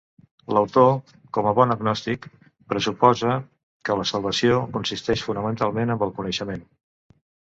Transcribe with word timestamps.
L'autor, 0.57 0.87
com 1.37 1.49
a 1.49 1.51
bon 1.59 1.73
gnòstic, 1.81 2.23
pressuposa 2.71 3.35
que 3.89 3.99
la 3.99 4.07
salvació 4.13 4.57
consisteix 4.77 5.25
fonamentalment 5.29 5.97
amb 5.97 6.07
el 6.07 6.17
coneixement. 6.21 6.65